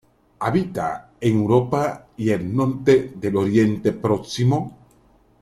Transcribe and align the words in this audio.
Habita 0.39 1.11
en 1.21 1.37
Europa 1.37 2.07
y 2.17 2.31
el 2.31 2.55
norte 2.55 3.13
del 3.17 3.35
Oriente 3.35 3.91
Próximo. 3.91 4.75